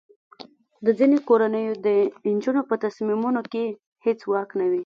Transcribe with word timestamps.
د 0.85 0.87
ځینو 0.99 1.17
کورنیو 1.27 1.73
د 1.85 1.87
نجونو 2.35 2.61
په 2.69 2.75
تصمیمونو 2.85 3.41
کې 3.51 3.65
هیڅ 4.05 4.19
واک 4.31 4.49
نه 4.59 4.65
وي. 4.71 4.79